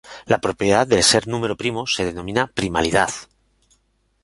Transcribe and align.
La 0.31 0.39
propiedad 0.41 0.87
de 0.87 1.03
ser 1.03 1.27
número 1.27 1.55
primo 1.55 1.85
se 1.85 2.03
denomina 2.05 2.47
primalidad. 2.47 3.11